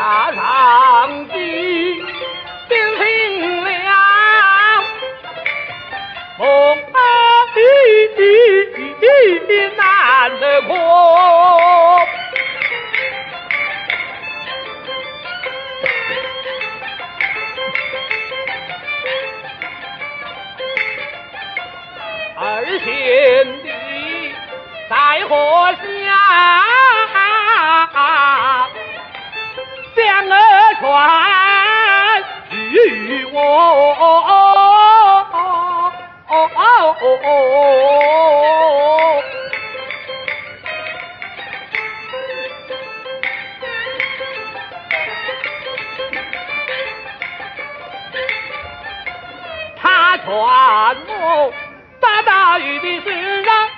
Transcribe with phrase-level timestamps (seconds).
[0.00, 1.36] 家常的，心
[2.70, 3.68] 清凉，
[6.38, 6.44] 梦
[8.16, 8.18] 里
[9.40, 9.84] 的难
[10.40, 10.72] 得过。
[22.38, 22.88] 儿贤
[23.62, 23.68] 弟
[24.88, 24.94] 在
[25.28, 25.34] 何
[25.74, 26.69] 乡？
[50.24, 51.52] 传我
[52.00, 53.68] 大大雨的虽然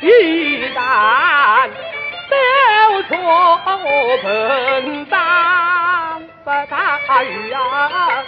[0.00, 1.68] 一旦
[2.30, 3.60] 流错
[4.22, 5.13] 本。
[7.14, 8.24] 大雨啊，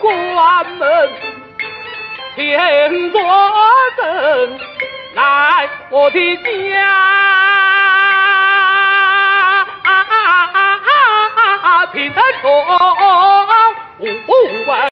[0.00, 1.12] 关门
[2.34, 3.20] 前作
[3.96, 4.58] 证
[5.14, 7.22] 来我的家。